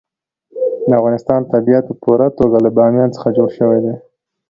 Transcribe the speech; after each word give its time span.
د 0.87 0.89
افغانستان 0.99 1.41
طبیعت 1.53 1.83
په 1.89 1.95
پوره 2.03 2.27
توګه 2.39 2.57
له 2.65 2.69
بامیان 2.77 3.09
څخه 3.15 3.27
جوړ 3.37 3.49
شوی 3.57 3.79
دی. 3.85 3.93